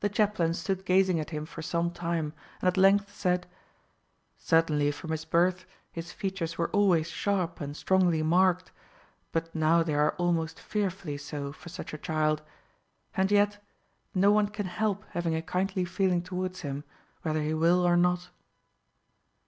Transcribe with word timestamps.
The 0.00 0.08
chaplain 0.08 0.54
stood 0.54 0.84
gazing 0.84 1.20
at 1.20 1.30
him 1.30 1.46
for 1.46 1.62
some 1.62 1.92
time, 1.92 2.32
and 2.60 2.66
at 2.66 2.76
length 2.76 3.14
said: 3.14 3.46
"Certainly 4.36 4.90
from 4.90 5.12
his 5.12 5.24
birth 5.24 5.66
his 5.92 6.10
features 6.10 6.58
were 6.58 6.68
always 6.70 7.06
sharp 7.06 7.60
and 7.60 7.76
strongly 7.76 8.24
marked, 8.24 8.72
but 9.30 9.54
now 9.54 9.84
they 9.84 9.94
are 9.94 10.16
almost 10.18 10.58
fearfully 10.58 11.16
so 11.16 11.52
for 11.52 11.68
such 11.68 11.94
a 11.94 11.98
child; 11.98 12.42
and 13.16 13.30
yet 13.30 13.62
no 14.16 14.32
one 14.32 14.48
can 14.48 14.66
help 14.66 15.04
having 15.10 15.36
a 15.36 15.42
kindly 15.42 15.84
feeling 15.84 16.22
towards 16.22 16.62
him, 16.62 16.82
whether 17.22 17.40
he 17.40 17.54
will 17.54 17.82
or 17.86 17.96
not." 17.96 18.30